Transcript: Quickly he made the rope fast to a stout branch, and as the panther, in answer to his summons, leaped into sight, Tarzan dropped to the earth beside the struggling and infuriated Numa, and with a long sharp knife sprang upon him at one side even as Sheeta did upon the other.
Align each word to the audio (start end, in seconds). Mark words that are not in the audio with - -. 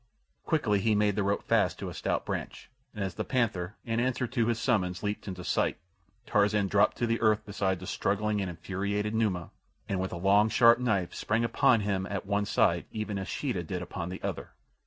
Quickly 0.45 0.79
he 0.79 0.95
made 0.95 1.15
the 1.15 1.21
rope 1.21 1.43
fast 1.47 1.77
to 1.77 1.87
a 1.87 1.93
stout 1.93 2.25
branch, 2.25 2.71
and 2.95 3.03
as 3.03 3.13
the 3.13 3.23
panther, 3.23 3.75
in 3.85 3.99
answer 3.99 4.25
to 4.25 4.47
his 4.47 4.57
summons, 4.59 5.03
leaped 5.03 5.27
into 5.27 5.43
sight, 5.43 5.77
Tarzan 6.25 6.65
dropped 6.67 6.97
to 6.97 7.05
the 7.05 7.21
earth 7.21 7.45
beside 7.45 7.79
the 7.79 7.85
struggling 7.85 8.41
and 8.41 8.49
infuriated 8.49 9.13
Numa, 9.13 9.51
and 9.87 9.99
with 9.99 10.11
a 10.11 10.17
long 10.17 10.49
sharp 10.49 10.79
knife 10.79 11.13
sprang 11.13 11.43
upon 11.43 11.81
him 11.81 12.07
at 12.07 12.25
one 12.25 12.45
side 12.47 12.85
even 12.89 13.19
as 13.19 13.27
Sheeta 13.27 13.61
did 13.61 13.83
upon 13.83 14.09
the 14.09 14.23
other. 14.23 14.53